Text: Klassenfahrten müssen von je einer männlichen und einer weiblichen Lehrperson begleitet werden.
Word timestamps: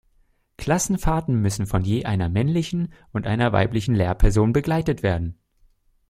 Klassenfahrten 0.57 1.35
müssen 1.39 1.67
von 1.67 1.83
je 1.83 2.05
einer 2.05 2.27
männlichen 2.27 2.91
und 3.11 3.27
einer 3.27 3.53
weiblichen 3.53 3.93
Lehrperson 3.93 4.51
begleitet 4.51 5.03
werden. 5.03 5.37